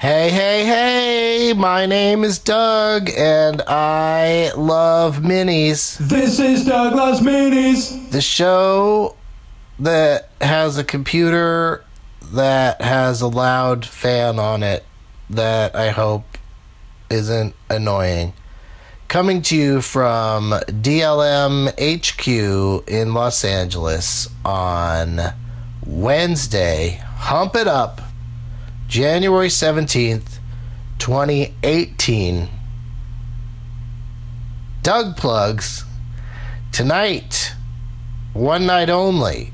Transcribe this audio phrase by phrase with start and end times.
[0.00, 1.54] Hey, hey, hey!
[1.54, 5.98] My name is Doug, and I love minis.
[5.98, 8.08] This is Doug Loves Minis.
[8.12, 9.16] The show
[9.80, 11.84] that has a computer
[12.32, 14.84] that has a loud fan on it
[15.30, 16.38] that I hope
[17.10, 18.34] isn't annoying.
[19.08, 25.18] Coming to you from DLM HQ in Los Angeles on
[25.84, 27.02] Wednesday.
[27.02, 28.00] Hump it up.
[28.88, 30.38] January 17th,
[30.98, 32.48] 2018.
[34.82, 35.84] Doug plugs.
[36.72, 37.52] Tonight,
[38.32, 39.52] one night only.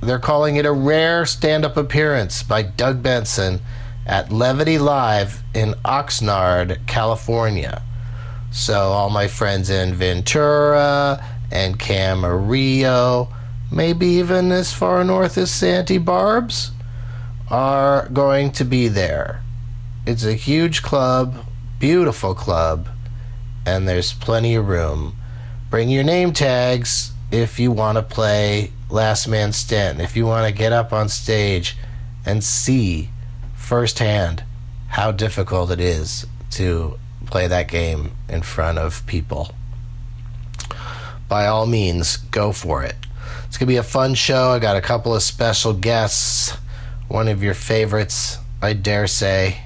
[0.00, 3.58] They're calling it a rare stand up appearance by Doug Benson
[4.06, 7.82] at Levity Live in Oxnard, California.
[8.52, 11.20] So, all my friends in Ventura
[11.50, 13.34] and Camarillo,
[13.72, 16.70] maybe even as far north as Santa Barbs,
[17.50, 19.42] are going to be there.
[20.06, 21.44] It's a huge club,
[21.78, 22.88] beautiful club,
[23.66, 25.16] and there's plenty of room.
[25.70, 30.46] Bring your name tags if you want to play Last Man Stand, if you want
[30.46, 31.76] to get up on stage
[32.24, 33.10] and see
[33.54, 34.44] firsthand
[34.88, 39.54] how difficult it is to play that game in front of people.
[41.28, 42.96] By all means, go for it.
[43.46, 44.50] It's going to be a fun show.
[44.50, 46.56] I got a couple of special guests
[47.08, 49.62] one of your favorites, I dare say.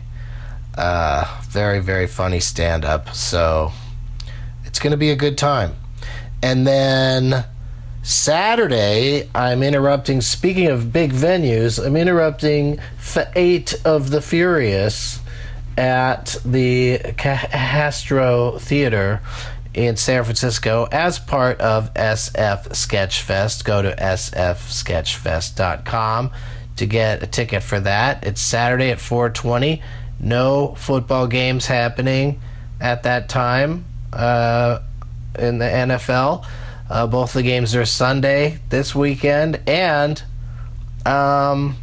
[0.77, 3.15] Uh, very, very funny stand up.
[3.15, 3.73] So
[4.65, 5.75] it's going to be a good time.
[6.43, 7.45] And then
[8.03, 15.21] Saturday, I'm interrupting, speaking of big venues, I'm interrupting Fate of the Furious
[15.77, 19.21] at the Castro Theater
[19.75, 23.65] in San Francisco as part of SF Sketchfest.
[23.65, 26.31] Go to sfsketchfest.com
[26.77, 28.25] to get a ticket for that.
[28.25, 29.83] It's Saturday at 4:20.
[30.21, 32.41] No football games happening
[32.81, 34.81] at that time uh,
[35.39, 36.45] in the NFL.
[36.89, 40.23] Uh, both the games are Sunday this weekend, and
[41.07, 41.77] um,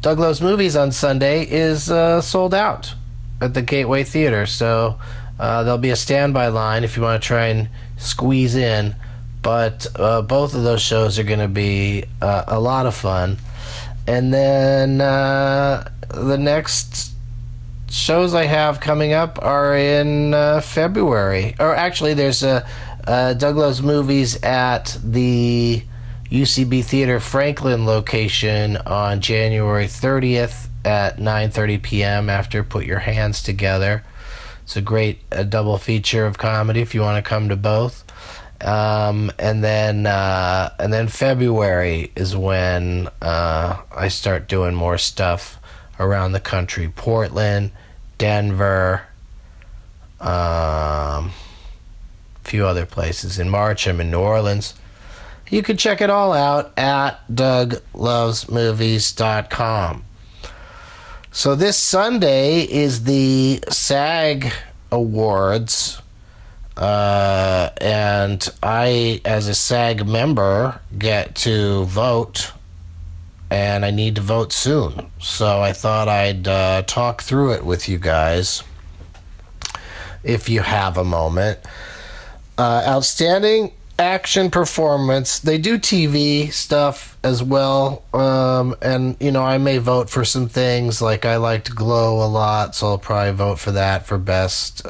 [0.00, 2.94] Doug Loves Movies on Sunday is uh, sold out
[3.40, 4.46] at the Gateway Theater.
[4.46, 4.98] So
[5.38, 8.94] uh, there'll be a standby line if you want to try and squeeze in
[9.42, 13.38] but uh, both of those shows are going to be uh, a lot of fun.
[14.06, 17.12] And then uh, the next
[17.90, 21.54] shows I have coming up are in uh, February.
[21.60, 22.66] Or actually, there's a,
[23.04, 25.82] Doug Loves Movies at the
[26.30, 32.30] UCB Theater Franklin location on January 30th at 9:30 p.m.
[32.30, 34.04] After Put Your Hands Together.
[34.62, 38.04] It's a great a double feature of comedy if you want to come to both.
[38.62, 45.58] Um, and then uh, and then February is when uh, I start doing more stuff
[45.98, 47.70] around the country: Portland,
[48.18, 49.06] Denver,
[50.20, 51.32] um, a
[52.44, 53.38] few other places.
[53.38, 54.74] In March, I'm in New Orleans.
[55.50, 60.04] You can check it all out at DougLovesMovies.com.
[61.30, 64.50] So this Sunday is the SAG
[64.90, 66.01] Awards
[66.76, 72.52] uh, and I, as a SAG member, get to vote,
[73.50, 75.10] and I need to vote soon.
[75.20, 78.62] So I thought I'd uh, talk through it with you guys
[80.24, 81.58] if you have a moment.
[82.56, 85.38] Uh, outstanding action performance.
[85.38, 88.04] They do TV stuff as well.
[88.12, 91.00] Um, and, you know, I may vote for some things.
[91.00, 94.84] Like, I liked Glow a lot, so I'll probably vote for that for best.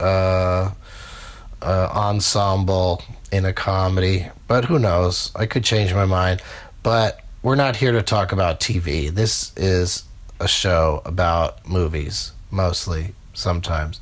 [1.63, 5.31] Uh, ensemble in a comedy, but who knows?
[5.37, 6.43] I could change my mind.
[6.83, 9.11] But we're not here to talk about TV.
[9.11, 10.05] This is
[10.41, 14.01] a show about movies, mostly, sometimes.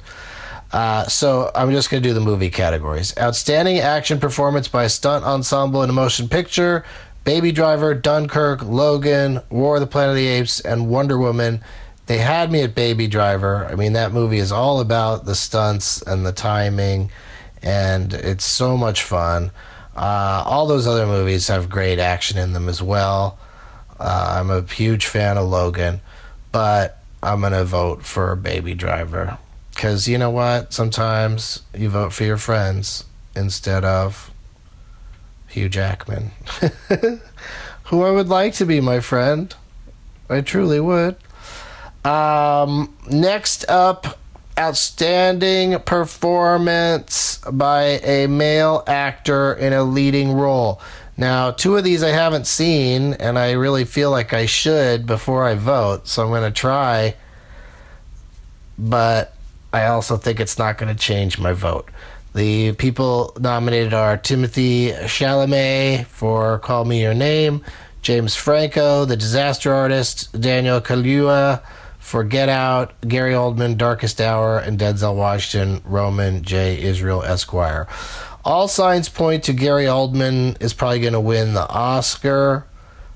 [0.72, 3.12] Uh, so I'm just going to do the movie categories.
[3.18, 6.84] Outstanding action performance by stunt ensemble in a motion picture,
[7.24, 11.62] Baby Driver, Dunkirk, Logan, War of the Planet of the Apes, and Wonder Woman.
[12.06, 13.66] They had me at Baby Driver.
[13.66, 17.10] I mean, that movie is all about the stunts and the timing
[17.62, 19.50] and it's so much fun.
[19.96, 23.38] Uh, all those other movies have great action in them as well.
[23.98, 26.00] Uh, I'm a huge fan of Logan,
[26.52, 29.38] but I'm to vote for Baby Driver.
[29.74, 30.72] Because you know what?
[30.72, 33.04] Sometimes you vote for your friends
[33.36, 34.30] instead of
[35.48, 36.30] Hugh Jackman,
[37.84, 39.54] who I would like to be my friend.
[40.28, 41.16] I truly would.
[42.04, 44.18] Um, next up,
[44.60, 50.80] outstanding performance by a male actor in a leading role.
[51.16, 55.44] Now, two of these I haven't seen, and I really feel like I should before
[55.44, 57.14] I vote, so I'm going to try.
[58.78, 59.34] But
[59.72, 61.88] I also think it's not going to change my vote.
[62.34, 67.64] The people nominated are Timothée Chalamet for Call Me Your Name,
[68.02, 71.62] James Franco, The Disaster Artist, Daniel Kaluuya
[72.10, 76.82] for Get Out, Gary Oldman, Darkest Hour, and Denzel Washington, Roman J.
[76.82, 77.86] Israel Esquire.
[78.44, 82.66] All signs point to Gary Oldman is probably going to win the Oscar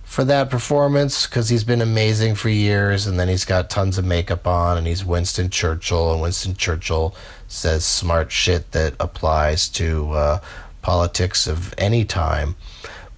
[0.05, 4.05] for that performance because he's been amazing for years and then he's got tons of
[4.05, 7.17] makeup on and he's Winston Churchill and Winston Churchill
[7.49, 10.41] says smart shit that applies to uh,
[10.83, 12.55] politics of any time.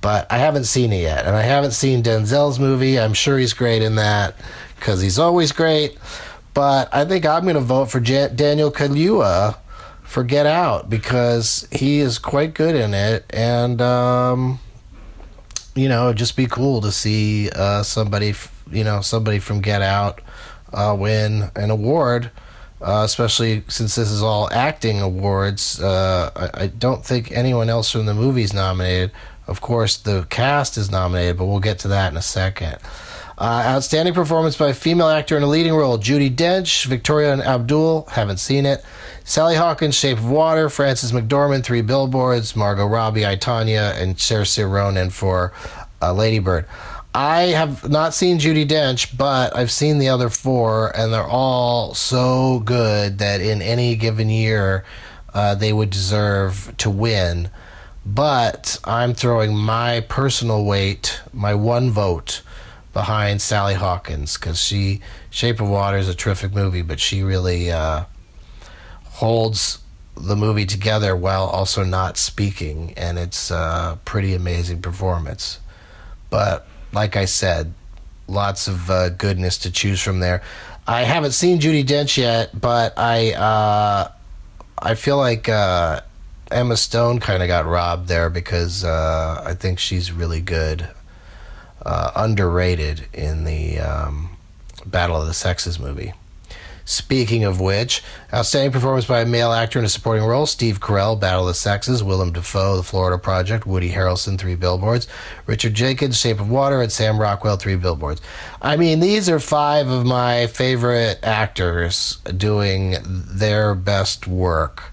[0.01, 2.99] But I haven't seen it yet and I haven't seen Denzel's movie.
[2.99, 4.37] I'm sure he's great in that
[4.77, 5.99] because he's always great.
[6.55, 9.57] But I think I'm going to vote for Daniel Kaluuya
[10.03, 14.59] for Get Out because he is quite good in it, and um,
[15.75, 18.35] you know, it'd just be cool to see uh, somebody,
[18.71, 20.23] you know, somebody from Get Out
[20.73, 22.31] uh, win an award.
[22.79, 27.91] Uh, especially since this is all acting awards, uh, I, I don't think anyone else
[27.91, 29.13] from the movie's nominated.
[29.47, 32.77] Of course, the cast is nominated, but we'll get to that in a second.
[33.39, 37.43] Uh, outstanding performance by a female actor in a leading role: Judi Dench, Victoria and
[37.43, 38.07] Abdul.
[38.11, 38.85] Haven't seen it.
[39.25, 40.71] Sally Hawkins, Shape of Water.
[40.71, 42.57] Frances McDormand, Three Billboards.
[42.57, 45.53] Margot Robbie, I Tonya, and Saoirse Ronan for
[46.01, 46.67] uh, Lady Bird.
[47.15, 51.95] I have not seen Judi Dench, but I've seen the other four, and they're all
[51.95, 54.85] so good that in any given year,
[55.33, 57.49] uh, they would deserve to win.
[58.05, 62.43] But I'm throwing my personal weight, my one vote,
[62.97, 67.71] behind Sally Hawkins because she Shape of Water is a terrific movie, but she really
[67.71, 68.05] uh,
[69.05, 69.81] holds
[70.17, 75.61] the movie together while also not speaking, and it's a pretty amazing performance.
[76.31, 77.75] But like I said,
[78.29, 80.41] lots of uh, goodness to choose from there.
[80.87, 84.11] I haven't seen Judi Dench yet, but I uh,
[84.79, 86.01] I feel like uh,
[86.51, 90.89] Emma Stone kind of got robbed there because uh, I think she's really good,
[91.85, 94.31] uh, underrated in the um,
[94.85, 96.13] Battle of the Sexes movie.
[96.89, 98.01] Speaking of which,
[98.33, 101.55] outstanding performance by a male actor in a supporting role: Steve Carell, Battle of the
[101.55, 105.09] Sexes; Willem Dafoe, The Florida Project; Woody Harrelson, Three Billboards;
[105.47, 108.21] Richard Jenkins, Shape of Water; and Sam Rockwell, Three Billboards.
[108.63, 114.93] I mean, these are five of my favorite actors doing their best work.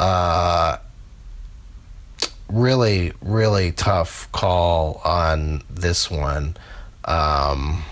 [0.00, 0.78] Uh,
[2.48, 6.56] really, really tough call on this one.
[7.04, 7.84] Um,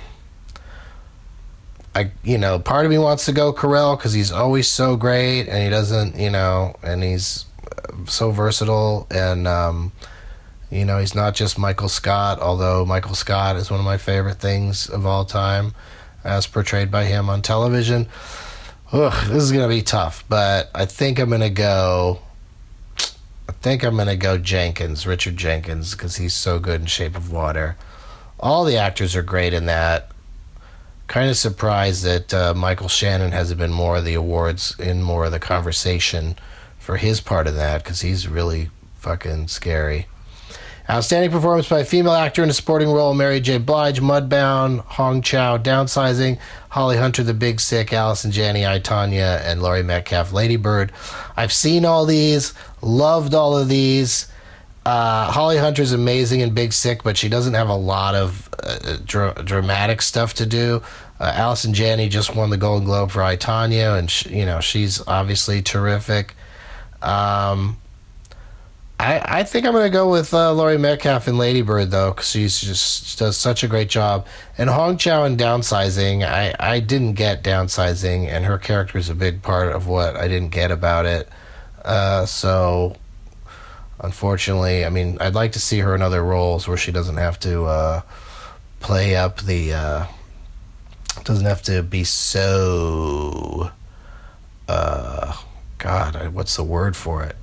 [1.94, 5.48] I, you know, part of me wants to go Carell because he's always so great
[5.48, 7.46] and he doesn't, you know, and he's
[8.06, 9.92] so versatile and, um,
[10.70, 14.38] you know, he's not just Michael Scott, although Michael Scott is one of my favorite
[14.38, 15.72] things of all time
[16.24, 18.08] as portrayed by him on television.
[18.92, 22.20] Ugh, this is going to be tough, but I think I'm going to go.
[23.64, 27.32] Think I'm going to go Jenkins, Richard Jenkins, because he's so good in Shape of
[27.32, 27.76] Water.
[28.38, 30.10] All the actors are great in that
[31.06, 35.24] kind of surprised that uh, Michael Shannon hasn't been more of the awards in more
[35.24, 36.36] of the conversation
[36.78, 40.08] for his part of that because he's really fucking scary.
[40.88, 43.56] Outstanding performance by a female actor in a supporting role: Mary J.
[43.56, 46.38] Blige, Mudbound, Hong Chau, Downsizing,
[46.68, 50.92] Holly Hunter, The Big Sick, Allison Janney, I Tonya, and Laurie Metcalf, Lady Bird.
[51.36, 54.28] I've seen all these, loved all of these.
[54.84, 58.98] Uh, Holly Hunter's amazing in Big Sick, but she doesn't have a lot of uh,
[59.06, 60.82] dra- dramatic stuff to do.
[61.18, 65.00] Uh, Allison Janney just won the Golden Globe for I Tonya, and you know she's
[65.06, 66.34] obviously terrific.
[67.00, 67.78] Um,
[68.98, 72.12] I, I think I'm going to go with uh, Laurie Metcalf in Lady Bird though,
[72.12, 74.26] because she's just she does such a great job.
[74.56, 79.14] And Hong Chau in Downsizing, I, I didn't get Downsizing, and her character is a
[79.14, 81.28] big part of what I didn't get about it.
[81.84, 82.96] Uh, so
[84.00, 87.38] unfortunately, I mean, I'd like to see her in other roles where she doesn't have
[87.40, 88.02] to uh,
[88.80, 90.06] play up the, uh,
[91.24, 93.70] doesn't have to be so,
[94.68, 95.36] uh,
[95.78, 97.36] God, what's the word for it?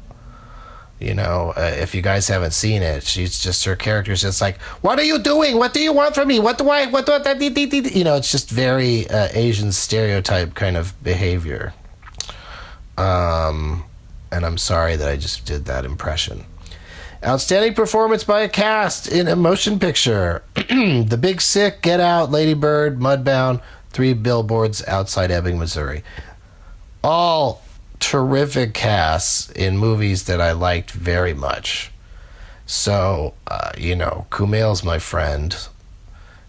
[1.02, 4.62] You know, uh, if you guys haven't seen it, she's just her character's just like,
[4.82, 5.58] "What are you doing?
[5.58, 6.40] What do you want from me?
[6.40, 6.86] What do I?
[6.86, 11.74] What do I?" You know, it's just very uh, Asian stereotype kind of behavior.
[13.00, 13.84] Um,
[14.32, 16.46] and I'm sorry that I just did that impression.
[17.26, 22.54] Outstanding performance by a cast in a motion picture: The Big Sick, Get Out, Lady
[22.54, 26.04] Bird, Mudbound, Three Billboards Outside Ebbing, Missouri.
[27.04, 27.64] All
[28.02, 31.92] terrific casts in movies that I liked very much.
[32.66, 35.56] So, uh, you know, Kumail's my friend.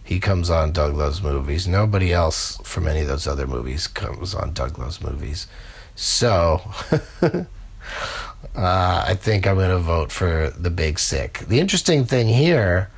[0.02, 1.68] He comes on Doug Loves Movies.
[1.68, 5.46] Nobody else from any of those other movies comes on Doug Loves Movies.
[5.94, 6.62] So,
[7.22, 7.44] uh,
[8.56, 11.40] I think I'm going to vote for The Big Sick.
[11.46, 12.90] The interesting thing here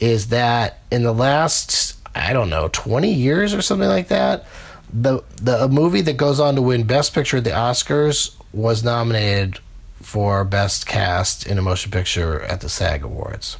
[0.00, 4.46] is that in the last, I don't know, 20 years or something like that,
[4.92, 8.82] the the a movie that goes on to win Best Picture at the Oscars was
[8.82, 9.60] nominated
[10.00, 13.58] for Best Cast in a Motion Picture at the SAG Awards.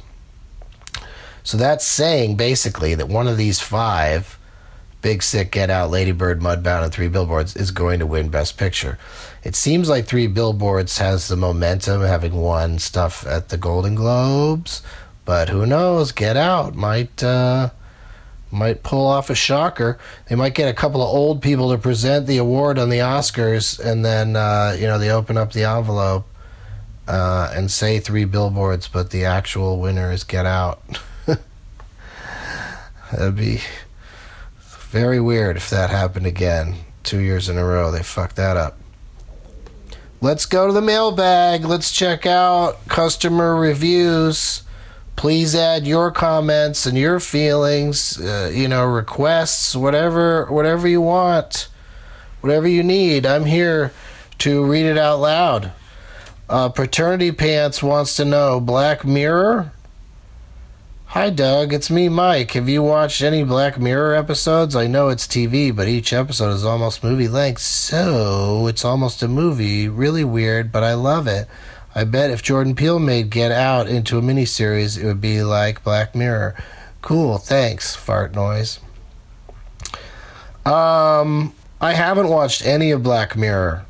[1.43, 4.37] So that's saying basically that one of these five,
[5.01, 8.57] Big Sick, Get Out, Lady Bird, Mudbound, and Three Billboards, is going to win Best
[8.57, 8.97] Picture.
[9.43, 14.81] It seems like Three Billboards has the momentum, having won stuff at the Golden Globes,
[15.25, 16.11] but who knows?
[16.11, 17.23] Get Out might.
[17.23, 17.69] Uh,
[18.51, 19.97] might pull off a shocker.
[20.27, 23.79] They might get a couple of old people to present the award on the Oscars,
[23.79, 26.25] and then uh, you know they open up the envelope
[27.07, 30.81] uh, and say three billboards, but the actual winner is Get Out.
[33.11, 33.61] That'd be
[34.61, 36.75] very weird if that happened again.
[37.03, 38.77] Two years in a row, they fucked that up.
[40.21, 41.63] Let's go to the mailbag.
[41.63, 44.63] Let's check out customer reviews
[45.19, 51.67] please add your comments and your feelings uh, you know requests whatever whatever you want
[52.39, 53.25] whatever you need.
[53.25, 53.91] I'm here
[54.37, 55.73] to read it out loud.
[56.47, 59.73] Uh, paternity pants wants to know black mirror?
[61.07, 61.73] Hi doug.
[61.73, 62.51] It's me mike.
[62.51, 64.73] Have you watched any black mirror episodes?
[64.73, 69.27] I know it's tv but each episode is almost movie length so it's almost a
[69.27, 69.89] movie.
[69.89, 71.49] Really weird but i love it
[71.95, 75.83] I bet if Jordan Peele made Get Out into a miniseries, it would be like
[75.83, 76.55] Black Mirror.
[77.01, 78.79] Cool, thanks, fart noise.
[80.65, 83.85] Um, I haven't watched any of Black Mirror.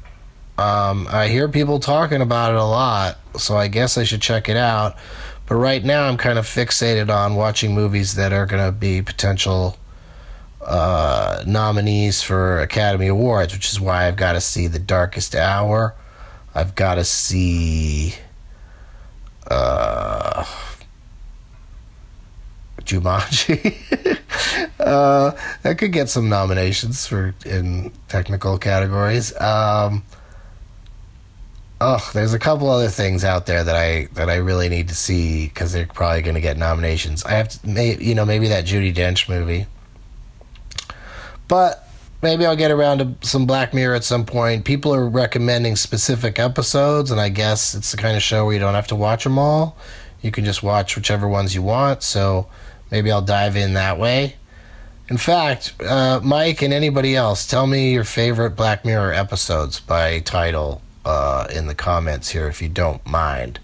[0.58, 4.50] Um, I hear people talking about it a lot, so I guess I should check
[4.50, 4.96] it out.
[5.46, 9.02] But right now, I'm kind of fixated on watching movies that are going to be
[9.02, 9.78] potential
[10.62, 15.96] uh, nominees for Academy Awards, which is why I've got to see The Darkest Hour.
[16.60, 18.16] I've got to see
[19.50, 20.44] uh,
[22.82, 24.20] Jumanji.
[24.82, 25.32] uh,
[25.64, 29.34] that could get some nominations for in technical categories.
[29.40, 30.04] Um,
[31.80, 34.96] oh, there's a couple other things out there that I that I really need to
[34.96, 37.24] see because they're probably going to get nominations.
[37.24, 39.66] I have to, may, you know, maybe that Judi Dench movie,
[41.48, 41.89] but
[42.22, 44.66] maybe I'll get around to some Black Mirror at some point.
[44.66, 48.60] People are recommending specific episodes, and I guess it's the kind of show where you
[48.60, 49.78] don't have to watch them all.
[50.22, 52.04] You can just watch whichever ones you want.
[52.04, 52.48] So
[52.92, 54.36] maybe I'll dive in that way.
[55.10, 60.20] In fact, uh, Mike and anybody else, tell me your favorite Black Mirror episodes by
[60.20, 63.60] title uh, in the comments here if you don't mind.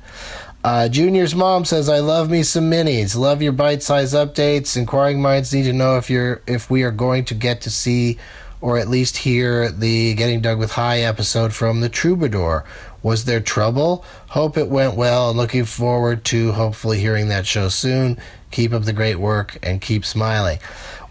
[0.64, 3.16] Uh, Junior's mom says, "I love me some minis.
[3.16, 4.76] Love your bite-size updates.
[4.76, 8.18] Inquiring minds need to know if you're if we are going to get to see
[8.66, 12.66] or at least hear the Getting Doug with High episode from the Troubadour.
[13.04, 14.04] Was there trouble?
[14.30, 18.18] Hope it went well and looking forward to hopefully hearing that show soon.
[18.50, 20.58] Keep up the great work and keep smiling.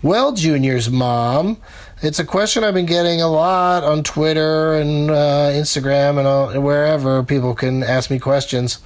[0.02, 1.58] Well, Junior's mom,
[2.02, 6.60] it's a question I've been getting a lot on Twitter and uh, Instagram and all,
[6.60, 8.80] wherever people can ask me questions.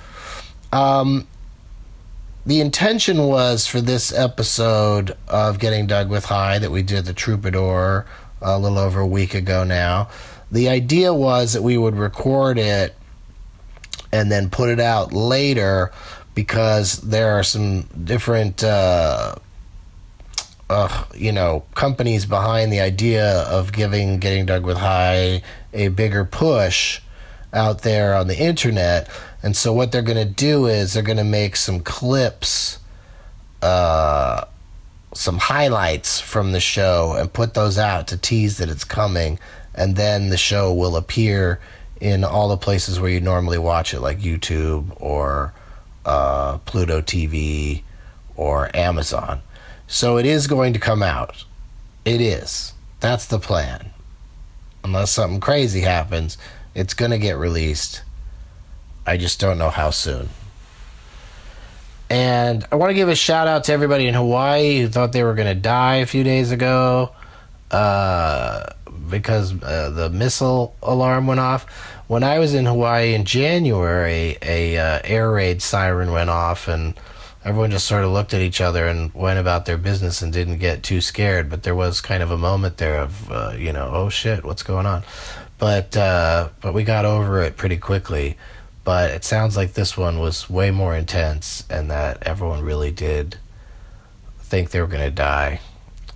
[0.75, 1.27] Um,
[2.45, 7.15] the intention was for this episode of Getting Doug with High that we did the
[7.15, 8.05] Troubadour
[8.41, 10.09] a little over a week ago now.
[10.51, 12.95] The idea was that we would record it
[14.13, 15.93] and then put it out later
[16.35, 19.35] because there are some different, uh,
[20.71, 25.43] uh, you know, companies behind the idea of giving Getting Doug with High
[25.73, 27.01] a bigger push
[27.53, 29.09] out there on the internet.
[29.43, 32.79] And so what they're going to do is they're going to make some clips.
[33.61, 34.45] Uh,
[35.15, 39.39] some highlights from the show and put those out to tease that it's coming.
[39.75, 41.61] And then the show will appear
[42.01, 45.53] in all the places where you normally watch it like youtube or
[46.05, 47.83] uh, pluto tv
[48.37, 49.41] or amazon.
[49.87, 51.45] So it is going to come out.
[52.05, 52.73] It is.
[53.01, 53.91] That's the plan.
[54.85, 56.39] Unless something crazy happens
[56.75, 58.03] it's going to get released.
[59.05, 60.29] I just don't know how soon
[62.11, 65.23] and I want to give a shout out to everybody in Hawaii who thought they
[65.23, 67.13] were going to die a few days ago
[67.71, 68.65] uh,
[69.11, 71.65] because uh, the missile alarm went off.
[72.07, 76.99] When I was in Hawaii in January, a uh, air raid siren went off, and
[77.45, 80.59] everyone just sort of looked at each other and went about their business and didn't
[80.59, 81.51] get too scared.
[81.51, 84.63] But there was kind of a moment there of, uh, you know, oh shit, what's
[84.63, 85.03] going on?
[85.59, 88.39] But uh, but we got over it pretty quickly
[88.89, 93.37] But it sounds like this one was way more intense and that everyone really did
[94.41, 95.61] think they were going to die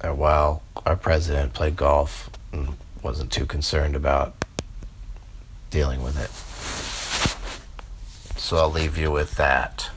[0.01, 4.35] uh, while our president played golf and wasn't too concerned about
[5.69, 6.31] dealing with it.
[8.41, 9.91] So I'll leave you with that.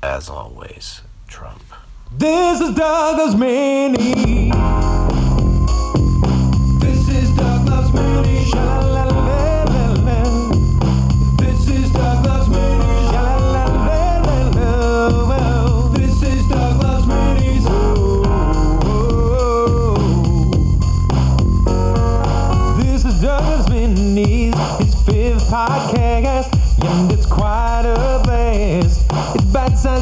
[0.00, 1.64] As always, Trump.
[2.12, 4.97] This is Doug Loves Mini.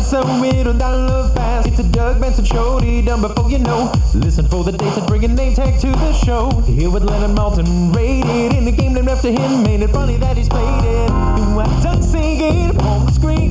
[0.07, 1.67] Bite-sized, so it'll download fast.
[1.67, 3.93] It's a Doug Benson show, He done before you know.
[4.15, 6.51] Listen for the dates and bring a name tag to the show.
[6.61, 9.63] Here with Leonard Maltin, rated in the game named after him.
[9.63, 11.11] Made it funny that he's played it.
[11.57, 13.51] White Duck singing the screen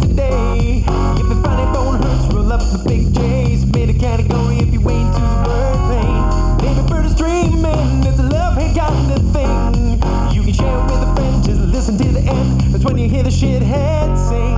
[0.00, 0.82] today.
[1.18, 3.64] If you find it bone hurts, roll up the big J's.
[3.66, 6.74] Made a category if you wait to the pain.
[6.74, 10.02] Baby bird is dreaming, it's a love hate kind of thing.
[10.34, 12.60] You can share it with a friend, just listen to the end.
[12.72, 14.56] That's when you hear the shithead sing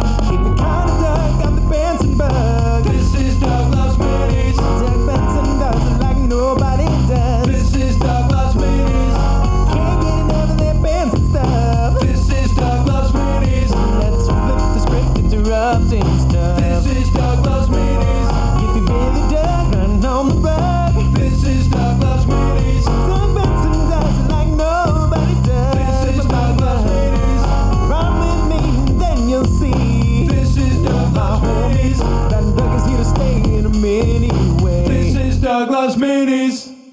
[2.19, 2.48] back.